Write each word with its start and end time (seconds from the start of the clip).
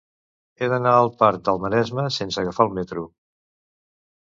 He 0.63 0.69
d'anar 0.71 0.93
al 1.01 1.11
parc 1.21 1.45
del 1.49 1.63
Maresme 1.67 2.09
sense 2.19 2.43
agafar 2.47 2.69
el 2.71 2.77
metro. 2.83 3.09